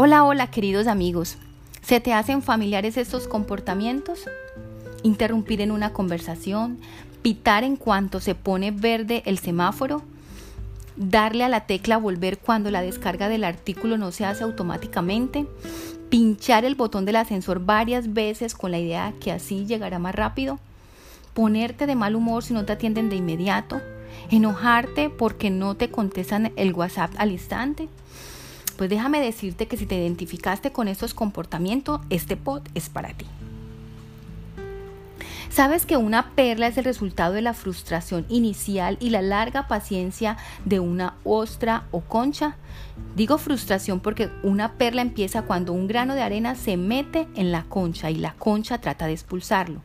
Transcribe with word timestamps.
Hola, 0.00 0.22
hola 0.22 0.46
queridos 0.46 0.86
amigos. 0.86 1.38
¿Se 1.82 1.98
te 1.98 2.12
hacen 2.12 2.40
familiares 2.40 2.96
estos 2.96 3.26
comportamientos? 3.26 4.26
Interrumpir 5.02 5.60
en 5.60 5.72
una 5.72 5.92
conversación, 5.92 6.78
pitar 7.20 7.64
en 7.64 7.74
cuanto 7.74 8.20
se 8.20 8.36
pone 8.36 8.70
verde 8.70 9.24
el 9.26 9.40
semáforo, 9.40 10.02
darle 10.94 11.42
a 11.42 11.48
la 11.48 11.66
tecla 11.66 11.96
volver 11.96 12.38
cuando 12.38 12.70
la 12.70 12.80
descarga 12.80 13.28
del 13.28 13.42
artículo 13.42 13.98
no 13.98 14.12
se 14.12 14.24
hace 14.24 14.44
automáticamente, 14.44 15.48
pinchar 16.10 16.64
el 16.64 16.76
botón 16.76 17.04
del 17.04 17.16
ascensor 17.16 17.66
varias 17.66 18.14
veces 18.14 18.54
con 18.54 18.70
la 18.70 18.78
idea 18.78 19.12
que 19.20 19.32
así 19.32 19.66
llegará 19.66 19.98
más 19.98 20.14
rápido, 20.14 20.60
ponerte 21.34 21.88
de 21.88 21.96
mal 21.96 22.14
humor 22.14 22.44
si 22.44 22.54
no 22.54 22.64
te 22.64 22.74
atienden 22.74 23.08
de 23.08 23.16
inmediato, 23.16 23.80
enojarte 24.30 25.10
porque 25.10 25.50
no 25.50 25.74
te 25.74 25.90
contestan 25.90 26.52
el 26.54 26.72
WhatsApp 26.72 27.10
al 27.18 27.32
instante, 27.32 27.88
pues 28.78 28.88
déjame 28.88 29.20
decirte 29.20 29.66
que 29.66 29.76
si 29.76 29.86
te 29.86 29.96
identificaste 29.96 30.70
con 30.70 30.86
estos 30.86 31.12
comportamientos, 31.12 32.00
este 32.10 32.36
pod 32.36 32.62
es 32.74 32.88
para 32.88 33.12
ti. 33.12 33.26
¿Sabes 35.50 35.84
que 35.84 35.96
una 35.96 36.30
perla 36.36 36.68
es 36.68 36.78
el 36.78 36.84
resultado 36.84 37.34
de 37.34 37.42
la 37.42 37.54
frustración 37.54 38.24
inicial 38.28 38.96
y 39.00 39.10
la 39.10 39.20
larga 39.20 39.66
paciencia 39.66 40.36
de 40.64 40.78
una 40.78 41.14
ostra 41.24 41.88
o 41.90 42.02
concha? 42.02 42.56
Digo 43.16 43.36
frustración 43.38 43.98
porque 43.98 44.30
una 44.44 44.74
perla 44.74 45.02
empieza 45.02 45.42
cuando 45.42 45.72
un 45.72 45.88
grano 45.88 46.14
de 46.14 46.22
arena 46.22 46.54
se 46.54 46.76
mete 46.76 47.26
en 47.34 47.50
la 47.50 47.64
concha 47.64 48.12
y 48.12 48.14
la 48.14 48.34
concha 48.34 48.78
trata 48.78 49.06
de 49.06 49.14
expulsarlo. 49.14 49.80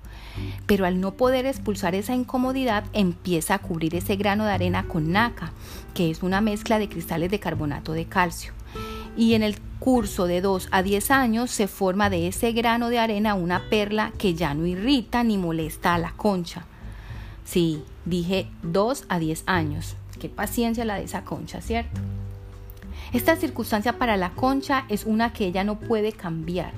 Pero 0.67 0.85
al 0.85 1.01
no 1.01 1.15
poder 1.15 1.47
expulsar 1.47 1.95
esa 1.95 2.13
incomodidad, 2.13 2.83
empieza 2.93 3.55
a 3.55 3.59
cubrir 3.59 3.95
ese 3.95 4.17
grano 4.17 4.45
de 4.45 4.51
arena 4.51 4.83
con 4.87 5.11
naca, 5.11 5.51
que 5.95 6.11
es 6.11 6.21
una 6.21 6.41
mezcla 6.41 6.77
de 6.77 6.89
cristales 6.89 7.31
de 7.31 7.39
carbonato 7.39 7.93
de 7.93 8.05
calcio 8.05 8.53
y 9.15 9.33
en 9.33 9.43
el 9.43 9.59
curso 9.79 10.27
de 10.27 10.41
2 10.41 10.69
a 10.71 10.81
10 10.81 11.11
años 11.11 11.51
se 11.51 11.67
forma 11.67 12.09
de 12.09 12.27
ese 12.27 12.51
grano 12.51 12.89
de 12.89 12.99
arena 12.99 13.35
una 13.35 13.69
perla 13.69 14.13
que 14.17 14.33
ya 14.33 14.53
no 14.53 14.65
irrita 14.65 15.23
ni 15.23 15.37
molesta 15.37 15.93
a 15.93 15.97
la 15.97 16.11
concha. 16.11 16.65
Sí, 17.43 17.83
dije 18.05 18.47
2 18.63 19.05
a 19.09 19.19
10 19.19 19.43
años. 19.45 19.95
Qué 20.19 20.29
paciencia 20.29 20.85
la 20.85 20.95
de 20.95 21.03
esa 21.03 21.23
concha, 21.23 21.61
¿cierto? 21.61 21.99
Esta 23.11 23.35
circunstancia 23.35 23.99
para 23.99 24.17
la 24.17 24.31
concha 24.31 24.85
es 24.89 25.05
una 25.05 25.33
que 25.33 25.45
ella 25.45 25.63
no 25.63 25.79
puede 25.79 26.13
cambiar 26.13 26.71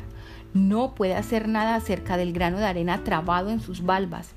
no 0.56 0.96
puede 0.96 1.16
hacer 1.16 1.50
nada 1.50 1.76
acerca 1.76 2.16
del 2.16 2.32
grano 2.32 2.58
de 2.58 2.66
arena 2.66 3.04
trabado 3.04 3.50
en 3.50 3.60
sus 3.60 3.84
valvas. 3.84 4.30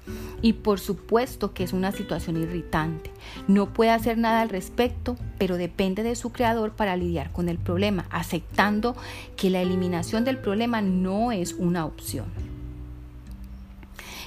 Y 0.42 0.54
por 0.54 0.80
supuesto 0.80 1.54
que 1.54 1.62
es 1.62 1.72
una 1.72 1.92
situación 1.92 2.36
irritante. 2.36 3.12
No 3.46 3.72
puede 3.72 3.92
hacer 3.92 4.18
nada 4.18 4.40
al 4.40 4.48
respecto, 4.48 5.16
pero 5.38 5.56
depende 5.56 6.02
de 6.02 6.16
su 6.16 6.32
creador 6.32 6.72
para 6.72 6.96
lidiar 6.96 7.30
con 7.30 7.48
el 7.48 7.56
problema, 7.56 8.06
aceptando 8.10 8.96
que 9.36 9.48
la 9.48 9.62
eliminación 9.62 10.24
del 10.24 10.38
problema 10.38 10.82
no 10.82 11.30
es 11.30 11.52
una 11.52 11.86
opción. 11.86 12.26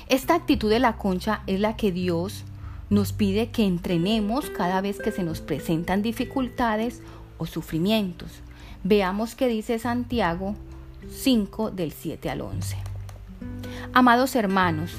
Esta 0.07 0.35
actitud 0.35 0.69
de 0.69 0.79
la 0.79 0.95
concha 0.95 1.43
es 1.45 1.59
la 1.59 1.75
que 1.75 1.91
Dios 1.91 2.45
nos 2.89 3.11
pide 3.11 3.51
que 3.51 3.65
entrenemos 3.65 4.49
cada 4.49 4.79
vez 4.79 4.99
que 4.99 5.11
se 5.11 5.23
nos 5.23 5.41
presentan 5.41 6.01
dificultades 6.01 7.01
o 7.37 7.45
sufrimientos. 7.45 8.39
Veamos 8.85 9.35
qué 9.35 9.49
dice 9.49 9.77
Santiago 9.77 10.55
5 11.09 11.71
del 11.71 11.91
7 11.91 12.29
al 12.29 12.41
11. 12.41 12.77
Amados 13.93 14.35
hermanos, 14.35 14.91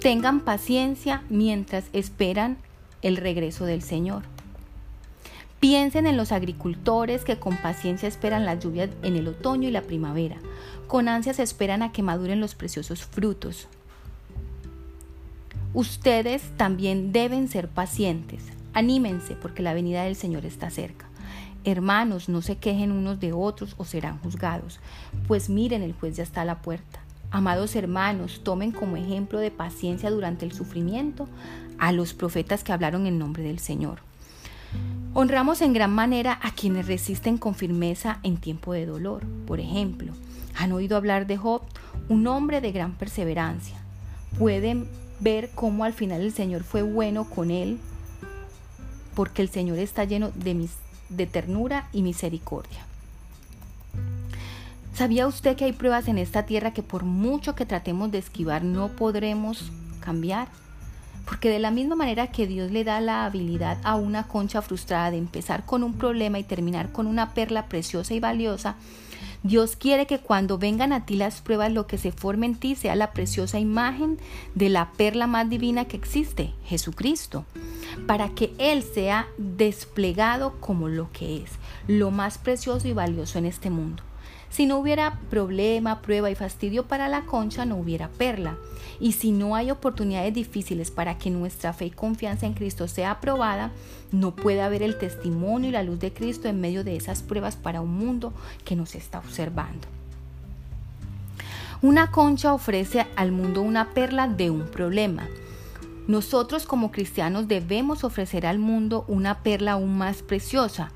tengan 0.00 0.40
paciencia 0.40 1.22
mientras 1.28 1.84
esperan 1.92 2.58
el 3.02 3.16
regreso 3.16 3.64
del 3.64 3.82
Señor. 3.82 4.22
Piensen 5.60 6.06
en 6.06 6.16
los 6.16 6.32
agricultores 6.32 7.24
que 7.24 7.38
con 7.38 7.56
paciencia 7.56 8.08
esperan 8.08 8.44
la 8.44 8.58
lluvia 8.58 8.90
en 9.02 9.16
el 9.16 9.28
otoño 9.28 9.68
y 9.68 9.70
la 9.72 9.82
primavera. 9.82 10.38
Con 10.88 11.08
ansias 11.08 11.38
esperan 11.38 11.82
a 11.82 11.92
que 11.92 12.02
maduren 12.02 12.40
los 12.40 12.56
preciosos 12.56 13.04
frutos. 13.04 13.68
Ustedes 15.72 16.42
también 16.56 17.12
deben 17.12 17.48
ser 17.48 17.68
pacientes. 17.68 18.42
Anímense 18.74 19.36
porque 19.36 19.62
la 19.62 19.72
venida 19.72 20.02
del 20.02 20.16
Señor 20.16 20.44
está 20.44 20.68
cerca. 20.68 21.06
Hermanos, 21.64 22.28
no 22.28 22.42
se 22.42 22.56
quejen 22.56 22.90
unos 22.90 23.20
de 23.20 23.32
otros 23.32 23.74
o 23.78 23.84
serán 23.84 24.18
juzgados, 24.18 24.80
pues 25.28 25.48
miren, 25.48 25.82
el 25.82 25.92
juez 25.92 26.16
ya 26.16 26.24
está 26.24 26.42
a 26.42 26.44
la 26.44 26.60
puerta. 26.60 27.00
Amados 27.30 27.76
hermanos, 27.76 28.40
tomen 28.42 28.72
como 28.72 28.96
ejemplo 28.96 29.38
de 29.38 29.50
paciencia 29.50 30.10
durante 30.10 30.44
el 30.44 30.52
sufrimiento 30.52 31.28
a 31.78 31.92
los 31.92 32.14
profetas 32.14 32.62
que 32.64 32.72
hablaron 32.72 33.06
en 33.06 33.18
nombre 33.18 33.42
del 33.42 33.58
Señor. 33.58 34.00
Honramos 35.14 35.62
en 35.62 35.72
gran 35.72 35.92
manera 35.92 36.38
a 36.42 36.50
quienes 36.52 36.86
resisten 36.86 37.38
con 37.38 37.54
firmeza 37.54 38.18
en 38.22 38.38
tiempo 38.38 38.72
de 38.72 38.86
dolor. 38.86 39.22
Por 39.46 39.60
ejemplo, 39.60 40.12
han 40.58 40.72
oído 40.72 40.96
hablar 40.96 41.26
de 41.26 41.36
Job, 41.36 41.62
un 42.08 42.26
hombre 42.26 42.60
de 42.60 42.72
gran 42.72 42.92
perseverancia. 42.92 43.76
Pueden 44.38 44.88
ver 45.20 45.50
cómo 45.54 45.84
al 45.84 45.92
final 45.92 46.22
el 46.22 46.32
Señor 46.32 46.64
fue 46.64 46.82
bueno 46.82 47.24
con 47.24 47.50
él, 47.50 47.78
porque 49.14 49.42
el 49.42 49.48
Señor 49.48 49.78
está 49.78 50.04
lleno 50.04 50.30
de 50.34 50.54
mis 50.54 50.72
de 51.16 51.26
ternura 51.26 51.88
y 51.92 52.02
misericordia. 52.02 52.86
¿Sabía 54.94 55.26
usted 55.26 55.56
que 55.56 55.64
hay 55.64 55.72
pruebas 55.72 56.06
en 56.08 56.18
esta 56.18 56.44
tierra 56.44 56.72
que 56.72 56.82
por 56.82 57.04
mucho 57.04 57.54
que 57.54 57.64
tratemos 57.64 58.10
de 58.10 58.18
esquivar 58.18 58.62
no 58.62 58.88
podremos 58.88 59.72
cambiar? 60.00 60.48
Porque 61.24 61.48
de 61.48 61.58
la 61.58 61.70
misma 61.70 61.96
manera 61.96 62.26
que 62.26 62.46
Dios 62.46 62.70
le 62.70 62.84
da 62.84 63.00
la 63.00 63.24
habilidad 63.24 63.78
a 63.84 63.94
una 63.94 64.24
concha 64.24 64.60
frustrada 64.60 65.10
de 65.10 65.16
empezar 65.16 65.64
con 65.64 65.82
un 65.82 65.94
problema 65.94 66.38
y 66.38 66.44
terminar 66.44 66.92
con 66.92 67.06
una 67.06 67.32
perla 67.32 67.66
preciosa 67.66 68.12
y 68.12 68.20
valiosa, 68.20 68.76
Dios 69.42 69.76
quiere 69.76 70.06
que 70.06 70.20
cuando 70.20 70.58
vengan 70.58 70.92
a 70.92 71.04
ti 71.04 71.16
las 71.16 71.40
pruebas 71.40 71.72
lo 71.72 71.86
que 71.86 71.98
se 71.98 72.12
forme 72.12 72.46
en 72.46 72.54
ti 72.54 72.76
sea 72.76 72.94
la 72.94 73.12
preciosa 73.12 73.58
imagen 73.58 74.18
de 74.54 74.68
la 74.68 74.92
perla 74.92 75.26
más 75.26 75.48
divina 75.48 75.86
que 75.86 75.96
existe, 75.96 76.52
Jesucristo, 76.64 77.44
para 78.06 78.30
que 78.30 78.52
Él 78.58 78.82
sea 78.82 79.28
desplegado 79.38 80.54
como 80.60 80.88
lo 80.88 81.10
que 81.12 81.38
es, 81.38 81.50
lo 81.86 82.10
más 82.10 82.38
precioso 82.38 82.88
y 82.88 82.92
valioso 82.92 83.38
en 83.38 83.46
este 83.46 83.70
mundo. 83.70 84.02
Si 84.52 84.66
no 84.66 84.78
hubiera 84.78 85.18
problema, 85.30 86.02
prueba 86.02 86.30
y 86.30 86.34
fastidio 86.34 86.84
para 86.86 87.08
la 87.08 87.22
concha, 87.22 87.64
no 87.64 87.76
hubiera 87.76 88.08
perla. 88.08 88.58
Y 89.00 89.12
si 89.12 89.32
no 89.32 89.56
hay 89.56 89.70
oportunidades 89.70 90.34
difíciles 90.34 90.90
para 90.90 91.16
que 91.16 91.30
nuestra 91.30 91.72
fe 91.72 91.86
y 91.86 91.90
confianza 91.90 92.44
en 92.44 92.52
Cristo 92.52 92.86
sea 92.86 93.12
aprobada, 93.12 93.70
no 94.10 94.36
puede 94.36 94.60
haber 94.60 94.82
el 94.82 94.98
testimonio 94.98 95.70
y 95.70 95.72
la 95.72 95.82
luz 95.82 95.98
de 96.00 96.12
Cristo 96.12 96.48
en 96.48 96.60
medio 96.60 96.84
de 96.84 96.96
esas 96.96 97.22
pruebas 97.22 97.56
para 97.56 97.80
un 97.80 97.96
mundo 97.96 98.34
que 98.66 98.76
nos 98.76 98.94
está 98.94 99.20
observando. 99.20 99.88
Una 101.80 102.10
concha 102.10 102.52
ofrece 102.52 103.06
al 103.16 103.32
mundo 103.32 103.62
una 103.62 103.90
perla 103.90 104.28
de 104.28 104.50
un 104.50 104.66
problema. 104.66 105.28
Nosotros 106.08 106.66
como 106.66 106.90
cristianos 106.90 107.48
debemos 107.48 108.04
ofrecer 108.04 108.46
al 108.46 108.58
mundo 108.58 109.04
una 109.08 109.42
perla 109.42 109.72
aún 109.72 109.96
más 109.96 110.22
preciosa, 110.22 110.92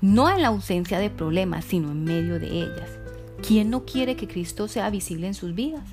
no 0.00 0.28
en 0.28 0.42
la 0.42 0.48
ausencia 0.48 0.98
de 0.98 1.10
problemas, 1.10 1.64
sino 1.64 1.90
en 1.92 2.04
medio 2.04 2.38
de 2.38 2.48
ellas. 2.48 2.90
¿Quién 3.46 3.70
no 3.70 3.84
quiere 3.84 4.16
que 4.16 4.26
Cristo 4.26 4.66
sea 4.66 4.90
visible 4.90 5.26
en 5.28 5.34
sus 5.34 5.54
vidas? 5.54 5.84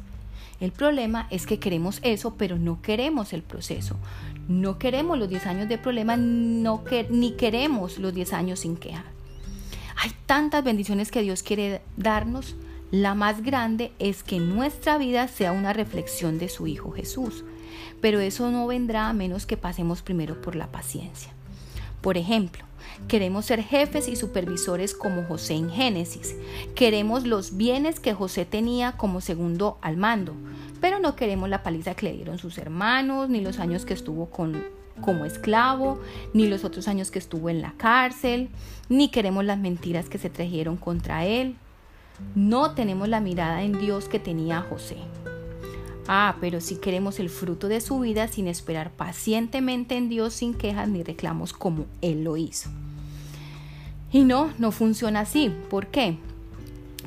El 0.60 0.72
problema 0.72 1.28
es 1.32 1.46
que 1.46 1.60
queremos 1.60 2.00
eso, 2.02 2.36
pero 2.38 2.58
no 2.58 2.82
queremos 2.82 3.34
el 3.34 3.44
proceso. 3.44 3.98
No 4.48 4.78
queremos 4.78 5.18
los 5.18 5.30
10 5.30 5.46
años 5.48 5.70
de 5.70 5.78
problema, 5.78 6.18
no 6.18 6.84
ni 7.10 7.34
queremos 7.34 8.00
los 8.00 8.14
10 8.14 8.34
años 8.34 8.60
sin 8.62 8.78
queja. 8.78 9.04
Hay 9.98 10.12
tantas 10.26 10.64
bendiciones 10.64 11.12
que 11.12 11.22
Dios 11.22 11.44
quiere 11.44 11.82
darnos. 11.98 12.56
La 12.92 13.16
más 13.16 13.44
grande 13.44 13.92
es 14.00 14.24
que 14.24 14.40
nuestra 14.40 14.98
vida 14.98 15.28
sea 15.28 15.52
una 15.52 15.74
reflexión 15.74 16.38
de 16.38 16.50
su 16.50 16.68
Hijo 16.68 16.92
Jesús. 16.92 17.44
Pero 18.02 18.20
eso 18.20 18.52
no 18.52 18.68
vendrá 18.68 19.10
a 19.10 19.14
menos 19.14 19.46
que 19.46 19.58
pasemos 19.58 20.02
primero 20.02 20.42
por 20.42 20.56
la 20.56 20.68
paciencia. 20.68 21.32
Por 22.02 22.18
ejemplo, 22.18 22.66
Queremos 23.08 23.46
ser 23.46 23.62
jefes 23.62 24.08
y 24.08 24.16
supervisores 24.16 24.96
como 24.96 25.24
José 25.26 25.54
en 25.54 25.70
Génesis. 25.70 26.36
Queremos 26.76 27.26
los 27.26 27.56
bienes 27.56 28.00
que 28.00 28.14
José 28.14 28.46
tenía 28.46 28.94
como 28.94 29.22
segundo 29.22 29.78
al 29.82 29.98
mando, 29.98 30.34
pero 30.82 31.00
no 31.00 31.16
queremos 31.16 31.50
la 31.50 31.62
paliza 31.62 31.94
que 31.94 32.08
le 32.08 32.14
dieron 32.14 32.40
sus 32.40 32.58
hermanos, 32.58 33.30
ni 33.30 33.42
los 33.42 33.60
años 33.60 33.86
que 33.86 33.94
estuvo 33.94 34.30
como 34.30 35.26
esclavo, 35.26 36.00
ni 36.34 36.48
los 36.48 36.64
otros 36.64 36.88
años 36.88 37.12
que 37.12 37.20
estuvo 37.20 37.50
en 37.50 37.62
la 37.62 37.74
cárcel, 37.78 38.50
ni 38.90 39.10
queremos 39.10 39.46
las 39.46 39.60
mentiras 39.60 40.10
que 40.10 40.18
se 40.18 40.30
trajeron 40.30 40.78
contra 40.78 41.26
él. 41.26 41.56
No 42.34 42.72
tenemos 42.72 43.08
la 43.10 43.20
mirada 43.20 43.62
en 43.62 43.78
Dios 43.78 44.08
que 44.08 44.20
tenía 44.20 44.62
José. 44.62 44.98
Ah, 46.08 46.36
pero 46.40 46.62
si 46.62 46.76
queremos 46.76 47.20
el 47.20 47.30
fruto 47.30 47.68
de 47.68 47.82
su 47.82 48.00
vida 48.00 48.28
sin 48.28 48.48
esperar 48.48 48.92
pacientemente 48.92 49.98
en 49.98 50.08
Dios 50.10 50.34
sin 50.34 50.54
quejas 50.54 50.88
ni 50.88 51.02
reclamos 51.02 51.54
como 51.54 51.86
Él 52.02 52.24
lo 52.24 52.38
hizo. 52.38 52.70
Y 54.12 54.24
no, 54.24 54.52
no 54.60 54.72
funciona 54.72 55.22
así. 55.22 55.54
¿Por 55.70 55.88
qué? 55.88 56.18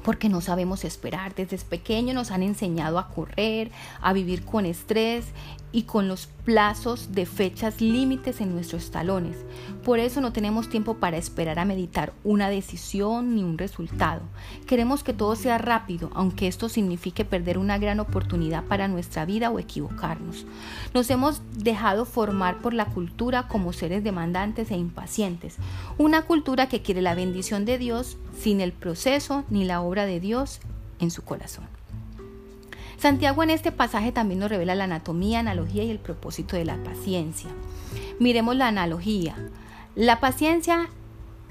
Porque 0.02 0.28
no 0.28 0.40
sabemos 0.40 0.84
esperar. 0.84 1.34
Desde 1.34 1.58
pequeño 1.58 2.12
nos 2.12 2.30
han 2.30 2.42
enseñado 2.42 2.98
a 2.98 3.08
correr, 3.08 3.70
a 4.00 4.12
vivir 4.12 4.44
con 4.44 4.66
estrés 4.66 5.26
y 5.70 5.82
con 5.82 6.08
los 6.08 6.28
plazos 6.44 7.12
de 7.12 7.26
fechas 7.26 7.80
límites 7.80 8.40
en 8.40 8.54
nuestros 8.54 8.90
talones. 8.90 9.36
Por 9.84 9.98
eso 9.98 10.20
no 10.20 10.32
tenemos 10.32 10.68
tiempo 10.68 10.94
para 10.94 11.18
esperar 11.18 11.58
a 11.58 11.64
meditar 11.64 12.12
una 12.24 12.48
decisión 12.48 13.34
ni 13.34 13.44
un 13.44 13.58
resultado. 13.58 14.22
Queremos 14.66 15.04
que 15.04 15.12
todo 15.12 15.36
sea 15.36 15.58
rápido, 15.58 16.10
aunque 16.14 16.48
esto 16.48 16.68
signifique 16.68 17.24
perder 17.24 17.58
una 17.58 17.78
gran 17.78 18.00
oportunidad 18.00 18.64
para 18.64 18.88
nuestra 18.88 19.24
vida 19.24 19.50
o 19.50 19.58
equivocarnos. 19.58 20.46
Nos 20.94 21.10
hemos 21.10 21.42
dejado 21.56 22.06
formar 22.06 22.58
por 22.58 22.72
la 22.72 22.86
cultura 22.86 23.46
como 23.48 23.72
seres 23.72 24.02
demandantes 24.02 24.70
e 24.70 24.76
impacientes, 24.76 25.56
una 25.98 26.22
cultura 26.22 26.68
que 26.68 26.82
quiere 26.82 27.02
la 27.02 27.14
bendición 27.14 27.64
de 27.64 27.78
Dios 27.78 28.16
sin 28.38 28.60
el 28.60 28.72
proceso 28.72 29.44
ni 29.50 29.64
la 29.64 29.82
obra 29.82 30.06
de 30.06 30.20
Dios 30.20 30.60
en 31.00 31.10
su 31.10 31.22
corazón. 31.22 31.77
Santiago 32.98 33.44
en 33.44 33.50
este 33.50 33.70
pasaje 33.70 34.10
también 34.10 34.40
nos 34.40 34.50
revela 34.50 34.74
la 34.74 34.84
anatomía, 34.84 35.38
analogía 35.38 35.84
y 35.84 35.90
el 35.90 36.00
propósito 36.00 36.56
de 36.56 36.64
la 36.64 36.82
paciencia. 36.82 37.48
Miremos 38.18 38.56
la 38.56 38.66
analogía. 38.66 39.36
La 39.94 40.18
paciencia 40.18 40.90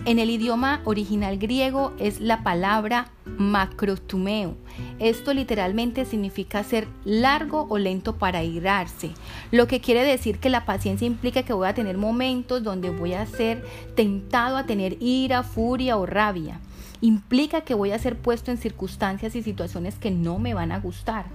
en 0.03 0.19
el 0.19 0.29
idioma 0.29 0.81
original 0.83 1.37
griego 1.37 1.93
es 1.99 2.19
la 2.19 2.43
palabra 2.43 3.11
macrotumeo. 3.25 4.55
Esto 4.99 5.33
literalmente 5.33 6.03
significa 6.03 6.63
ser 6.65 6.85
largo 7.05 7.65
o 7.69 7.77
lento 7.77 8.17
para 8.17 8.43
irarse, 8.43 9.11
lo 9.51 9.67
que 9.67 9.79
quiere 9.79 10.03
decir 10.03 10.39
que 10.39 10.49
la 10.49 10.65
paciencia 10.65 11.07
implica 11.07 11.43
que 11.43 11.53
voy 11.53 11.69
a 11.69 11.73
tener 11.73 11.97
momentos 11.97 12.61
donde 12.61 12.89
voy 12.89 13.13
a 13.13 13.25
ser 13.25 13.65
tentado 13.95 14.57
a 14.57 14.65
tener 14.65 15.01
ira, 15.01 15.43
furia 15.43 15.95
o 15.97 16.05
rabia 16.05 16.59
implica 17.01 17.61
que 17.61 17.73
voy 17.73 17.91
a 17.91 17.99
ser 17.99 18.17
puesto 18.17 18.51
en 18.51 18.57
circunstancias 18.57 19.35
y 19.35 19.43
situaciones 19.43 19.95
que 19.95 20.11
no 20.11 20.39
me 20.39 20.53
van 20.53 20.71
a 20.71 20.79
gustar. 20.79 21.25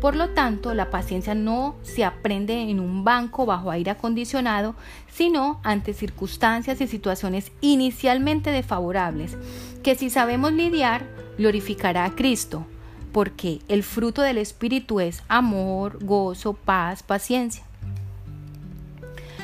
Por 0.00 0.16
lo 0.16 0.30
tanto, 0.30 0.74
la 0.74 0.90
paciencia 0.90 1.34
no 1.34 1.76
se 1.82 2.04
aprende 2.04 2.70
en 2.70 2.80
un 2.80 3.04
banco 3.04 3.46
bajo 3.46 3.70
aire 3.70 3.90
acondicionado, 3.90 4.74
sino 5.12 5.60
ante 5.62 5.94
circunstancias 5.94 6.80
y 6.80 6.86
situaciones 6.86 7.52
inicialmente 7.60 8.50
desfavorables, 8.50 9.36
que 9.82 9.94
si 9.94 10.10
sabemos 10.10 10.52
lidiar, 10.52 11.04
glorificará 11.38 12.04
a 12.04 12.14
Cristo, 12.14 12.66
porque 13.12 13.60
el 13.68 13.82
fruto 13.82 14.22
del 14.22 14.38
Espíritu 14.38 15.00
es 15.00 15.22
amor, 15.28 16.04
gozo, 16.04 16.54
paz, 16.54 17.02
paciencia. 17.02 17.69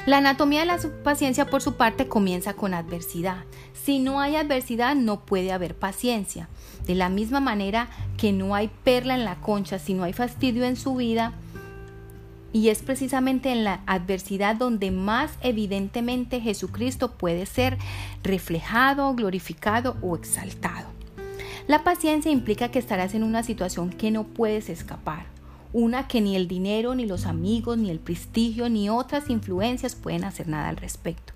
La 0.07 0.19
anatomía 0.19 0.61
de 0.61 0.67
la 0.67 0.79
paciencia, 1.03 1.47
por 1.47 1.63
su 1.63 1.75
parte, 1.75 2.07
comienza 2.07 2.55
con 2.55 2.75
adversidad. 2.75 3.39
Si 3.75 3.99
no 3.99 4.21
hay 4.21 4.37
adversidad, 4.37 4.95
no 4.95 5.27
puede 5.27 5.51
haber 5.51 5.75
paciencia. 5.75 6.49
De 6.87 6.95
la 6.95 7.09
misma 7.09 7.41
manera 7.41 7.89
que 8.17 8.33
no 8.33 8.55
hay 8.55 8.71
perla 8.85 9.17
en 9.17 9.25
la 9.25 9.41
concha, 9.41 9.81
si 9.81 9.95
no 9.95 10.05
hay 10.05 10.13
fastidio 10.13 10.65
en 10.65 10.77
su 10.77 10.95
vida, 10.95 11.33
y 12.53 12.69
es 12.69 12.83
precisamente 12.83 13.51
en 13.51 13.65
la 13.65 13.81
adversidad 13.87 14.55
donde 14.55 14.93
más 14.93 15.33
evidentemente 15.43 16.41
Jesucristo 16.41 17.11
puede 17.11 17.45
ser 17.45 17.77
reflejado, 18.23 19.13
glorificado 19.15 19.97
o 20.03 20.15
exaltado. 20.15 20.87
La 21.67 21.83
paciencia 21.83 22.31
implica 22.31 22.71
que 22.71 22.79
estarás 22.79 23.13
en 23.15 23.25
una 23.25 23.43
situación 23.43 23.91
que 23.91 24.13
no 24.13 24.23
puedes 24.23 24.69
escapar 24.69 25.36
una 25.77 26.09
que 26.09 26.23
ni 26.23 26.37
el 26.37 26.49
dinero, 26.49 26.95
ni 26.95 27.05
los 27.05 27.27
amigos, 27.27 27.77
ni 27.77 27.91
el 27.91 27.99
prestigio, 27.99 28.71
ni 28.71 28.89
otras 28.89 29.29
influencias 29.29 29.95
pueden 29.95 30.25
hacer 30.25 30.49
nada 30.49 30.71
al 30.71 30.79
respecto. 30.79 31.35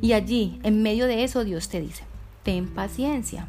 Y 0.00 0.14
allí, 0.14 0.58
en 0.62 0.82
medio 0.82 1.06
de 1.06 1.22
eso, 1.22 1.44
Dios 1.44 1.68
te 1.68 1.82
dice, 1.82 2.02
ten 2.44 2.66
paciencia. 2.66 3.46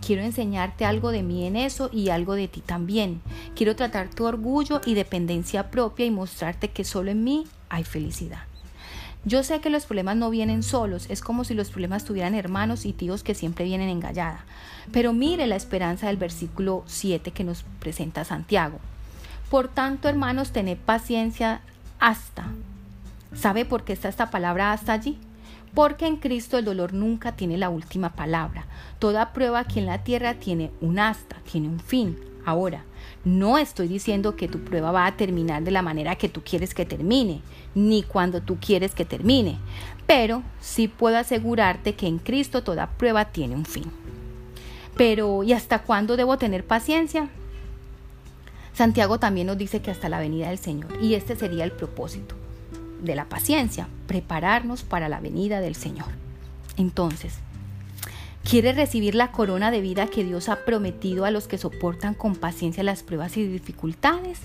Quiero 0.00 0.22
enseñarte 0.22 0.86
algo 0.86 1.10
de 1.10 1.22
mí 1.22 1.46
en 1.46 1.56
eso 1.56 1.90
y 1.92 2.08
algo 2.08 2.32
de 2.32 2.48
ti 2.48 2.62
también. 2.62 3.20
Quiero 3.54 3.76
tratar 3.76 4.08
tu 4.08 4.24
orgullo 4.24 4.80
y 4.86 4.94
dependencia 4.94 5.70
propia 5.70 6.06
y 6.06 6.10
mostrarte 6.10 6.68
que 6.70 6.84
solo 6.84 7.10
en 7.10 7.22
mí 7.22 7.44
hay 7.68 7.84
felicidad. 7.84 8.44
Yo 9.26 9.42
sé 9.42 9.60
que 9.60 9.68
los 9.68 9.84
problemas 9.84 10.16
no 10.16 10.30
vienen 10.30 10.62
solos, 10.62 11.10
es 11.10 11.20
como 11.20 11.44
si 11.44 11.52
los 11.52 11.68
problemas 11.68 12.06
tuvieran 12.06 12.34
hermanos 12.34 12.86
y 12.86 12.94
tíos 12.94 13.22
que 13.22 13.34
siempre 13.34 13.66
vienen 13.66 13.90
en 13.90 14.00
gallada. 14.00 14.46
Pero 14.92 15.12
mire 15.12 15.46
la 15.46 15.56
esperanza 15.56 16.06
del 16.06 16.16
versículo 16.16 16.84
7 16.86 17.32
que 17.32 17.44
nos 17.44 17.64
presenta 17.80 18.24
Santiago. 18.24 18.80
Por 19.54 19.68
tanto, 19.68 20.08
hermanos, 20.08 20.50
tened 20.50 20.78
paciencia 20.78 21.60
hasta. 22.00 22.46
¿Sabe 23.36 23.64
por 23.64 23.84
qué 23.84 23.92
está 23.92 24.08
esta 24.08 24.28
palabra 24.28 24.72
hasta 24.72 24.92
allí? 24.92 25.16
Porque 25.74 26.08
en 26.08 26.16
Cristo 26.16 26.58
el 26.58 26.64
dolor 26.64 26.92
nunca 26.92 27.36
tiene 27.36 27.56
la 27.56 27.68
última 27.68 28.16
palabra. 28.16 28.66
Toda 28.98 29.32
prueba 29.32 29.60
aquí 29.60 29.78
en 29.78 29.86
la 29.86 30.02
tierra 30.02 30.34
tiene 30.34 30.72
un 30.80 30.98
hasta, 30.98 31.36
tiene 31.48 31.68
un 31.68 31.78
fin. 31.78 32.18
Ahora, 32.44 32.82
no 33.24 33.56
estoy 33.56 33.86
diciendo 33.86 34.34
que 34.34 34.48
tu 34.48 34.58
prueba 34.58 34.90
va 34.90 35.06
a 35.06 35.16
terminar 35.16 35.62
de 35.62 35.70
la 35.70 35.82
manera 35.82 36.16
que 36.16 36.28
tú 36.28 36.42
quieres 36.42 36.74
que 36.74 36.84
termine, 36.84 37.40
ni 37.76 38.02
cuando 38.02 38.40
tú 38.40 38.58
quieres 38.60 38.92
que 38.92 39.04
termine, 39.04 39.58
pero 40.08 40.42
sí 40.58 40.88
puedo 40.88 41.16
asegurarte 41.16 41.94
que 41.94 42.08
en 42.08 42.18
Cristo 42.18 42.64
toda 42.64 42.88
prueba 42.88 43.26
tiene 43.26 43.54
un 43.54 43.66
fin. 43.66 43.84
Pero, 44.96 45.44
¿y 45.44 45.52
hasta 45.52 45.82
cuándo 45.82 46.16
debo 46.16 46.38
tener 46.38 46.66
paciencia? 46.66 47.30
Santiago 48.74 49.18
también 49.18 49.46
nos 49.46 49.58
dice 49.58 49.80
que 49.80 49.90
hasta 49.90 50.08
la 50.08 50.18
venida 50.18 50.48
del 50.48 50.58
Señor, 50.58 50.90
y 51.00 51.14
este 51.14 51.36
sería 51.36 51.64
el 51.64 51.72
propósito 51.72 52.34
de 53.00 53.14
la 53.14 53.26
paciencia, 53.26 53.88
prepararnos 54.06 54.82
para 54.82 55.08
la 55.08 55.20
venida 55.20 55.60
del 55.60 55.74
Señor. 55.74 56.08
Entonces, 56.76 57.34
¿quieres 58.42 58.76
recibir 58.76 59.14
la 59.14 59.30
corona 59.30 59.70
de 59.70 59.80
vida 59.80 60.08
que 60.08 60.24
Dios 60.24 60.48
ha 60.48 60.64
prometido 60.64 61.24
a 61.24 61.30
los 61.30 61.46
que 61.46 61.58
soportan 61.58 62.14
con 62.14 62.34
paciencia 62.34 62.82
las 62.82 63.02
pruebas 63.02 63.36
y 63.36 63.46
dificultades? 63.46 64.40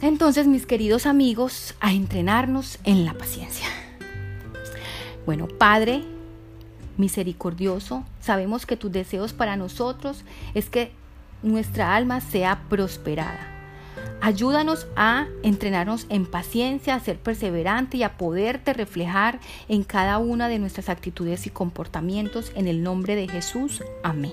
Entonces, 0.00 0.46
mis 0.46 0.66
queridos 0.66 1.06
amigos, 1.06 1.74
a 1.80 1.92
entrenarnos 1.92 2.78
en 2.84 3.04
la 3.04 3.14
paciencia. 3.14 3.66
Bueno, 5.26 5.46
Padre 5.46 6.02
misericordioso, 6.96 8.04
sabemos 8.20 8.66
que 8.66 8.76
tus 8.76 8.92
deseos 8.92 9.32
para 9.32 9.56
nosotros 9.56 10.24
es 10.54 10.68
que 10.68 10.92
nuestra 11.42 11.94
alma 11.94 12.20
sea 12.20 12.62
prosperada. 12.68 13.48
Ayúdanos 14.20 14.86
a 14.94 15.26
entrenarnos 15.42 16.06
en 16.08 16.26
paciencia, 16.26 16.94
a 16.94 17.00
ser 17.00 17.18
perseverante 17.18 17.96
y 17.96 18.04
a 18.04 18.16
poderte 18.16 18.72
reflejar 18.72 19.40
en 19.68 19.82
cada 19.82 20.18
una 20.18 20.48
de 20.48 20.60
nuestras 20.60 20.88
actitudes 20.88 21.46
y 21.48 21.50
comportamientos 21.50 22.52
en 22.54 22.68
el 22.68 22.84
nombre 22.84 23.16
de 23.16 23.26
Jesús. 23.26 23.82
Amén. 24.04 24.32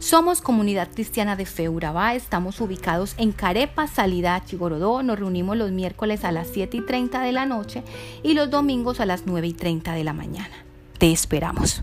Somos 0.00 0.40
Comunidad 0.40 0.88
Cristiana 0.92 1.36
de 1.36 1.46
Fe 1.46 1.70
estamos 2.14 2.60
ubicados 2.60 3.14
en 3.18 3.32
Carepa, 3.32 3.86
Salida, 3.86 4.42
Chigorodó, 4.44 5.02
nos 5.02 5.18
reunimos 5.18 5.56
los 5.56 5.70
miércoles 5.70 6.24
a 6.24 6.32
las 6.32 6.48
7 6.48 6.76
y 6.76 6.80
30 6.80 7.22
de 7.22 7.32
la 7.32 7.46
noche 7.46 7.82
y 8.22 8.34
los 8.34 8.50
domingos 8.50 9.00
a 9.00 9.06
las 9.06 9.26
9 9.26 9.46
y 9.46 9.52
30 9.52 9.94
de 9.94 10.04
la 10.04 10.12
mañana. 10.12 10.54
Te 10.98 11.12
esperamos. 11.12 11.82